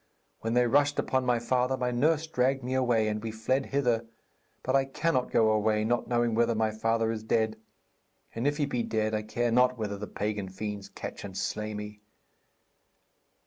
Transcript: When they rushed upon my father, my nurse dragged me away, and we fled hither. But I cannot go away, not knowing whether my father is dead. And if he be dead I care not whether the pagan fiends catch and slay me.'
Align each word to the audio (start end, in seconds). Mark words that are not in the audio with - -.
When 0.39 0.55
they 0.55 0.65
rushed 0.65 0.97
upon 0.97 1.27
my 1.27 1.37
father, 1.37 1.77
my 1.77 1.91
nurse 1.91 2.25
dragged 2.25 2.63
me 2.63 2.73
away, 2.73 3.07
and 3.07 3.21
we 3.21 3.29
fled 3.29 3.67
hither. 3.67 4.07
But 4.63 4.75
I 4.75 4.83
cannot 4.83 5.29
go 5.29 5.51
away, 5.51 5.85
not 5.85 6.07
knowing 6.07 6.33
whether 6.33 6.55
my 6.55 6.71
father 6.71 7.11
is 7.11 7.21
dead. 7.21 7.55
And 8.33 8.47
if 8.47 8.57
he 8.57 8.65
be 8.65 8.81
dead 8.81 9.13
I 9.13 9.21
care 9.21 9.51
not 9.51 9.77
whether 9.77 9.99
the 9.99 10.07
pagan 10.07 10.49
fiends 10.49 10.89
catch 10.89 11.23
and 11.23 11.37
slay 11.37 11.75
me.' 11.75 12.01